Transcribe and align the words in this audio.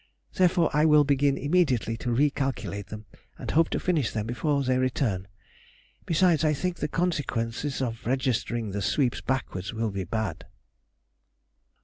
Therefore 0.33 0.71
I 0.73 0.83
will 0.83 1.03
begin 1.03 1.37
immediately 1.37 1.95
to 1.97 2.09
recalculate 2.09 2.87
them, 2.87 3.05
and 3.37 3.51
hope 3.51 3.69
to 3.69 3.79
finish 3.79 4.09
them 4.13 4.25
before 4.25 4.63
they 4.63 4.79
return. 4.79 5.27
Besides, 6.07 6.43
I 6.43 6.55
think 6.55 6.77
the 6.77 6.87
consequences 6.87 7.83
of 7.83 8.03
registering 8.07 8.71
the 8.71 8.81
sweeps 8.81 9.21
backwards 9.21 9.75
will 9.75 9.91
be 9.91 10.03
bad. 10.05 10.37
[Sidenote: 10.47 11.29
1786. 11.77 11.77